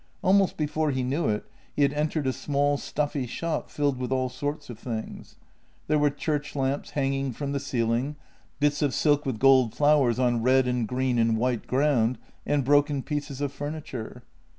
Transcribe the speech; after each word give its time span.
Almost 0.23 0.57
before 0.57 0.89
he 0.89 1.03
knew 1.03 1.29
it, 1.29 1.45
he 1.75 1.83
had 1.83 1.93
entered 1.93 2.25
a 2.25 2.33
small, 2.33 2.75
stuffy 2.77 3.27
shop 3.27 3.69
filled 3.69 3.99
with 3.99 4.11
all 4.11 4.29
sorts 4.29 4.67
of 4.71 4.79
things. 4.79 5.35
There 5.87 5.99
were 5.99 6.09
church 6.09 6.55
lamps 6.55 6.89
hang 6.97 7.13
ing 7.13 7.33
from 7.33 7.51
the 7.51 7.59
ceiling, 7.59 8.15
bits 8.59 8.81
of 8.81 8.95
silk 8.95 9.27
with 9.27 9.37
gold 9.37 9.75
flowers 9.75 10.17
on 10.17 10.41
red 10.41 10.67
and 10.67 10.87
green 10.87 11.19
and 11.19 11.37
white 11.37 11.67
ground, 11.67 12.17
and 12.47 12.65
broken 12.65 13.03
pieces 13.03 13.41
of 13.41 13.51
furniture. 13.53 14.23